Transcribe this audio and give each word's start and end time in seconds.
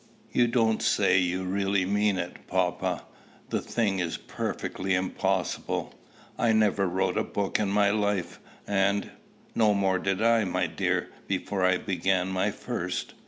"You 0.31 0.47
don't 0.47 0.81
say 0.81 1.19
you 1.19 1.43
really 1.43 1.85
mean 1.85 2.17
it, 2.17 2.47
papa! 2.47 3.03
The 3.49 3.61
thing 3.61 3.99
is 3.99 4.17
perfectly 4.17 4.95
impossible. 4.95 5.93
I 6.39 6.53
never 6.53 6.87
wrote 6.89 7.19
a 7.19 7.23
book 7.23 7.59
in 7.59 7.69
my 7.69 7.91
life, 7.91 8.39
and" 8.65 9.11
"No 9.53 9.75
more 9.75 9.99
did 9.99 10.19
I, 10.19 10.43
my 10.45 10.65
dear, 10.65 11.11
before 11.27 11.63
I 11.63 11.77
began 11.77 12.29
my 12.29 12.49
first." 12.49 13.13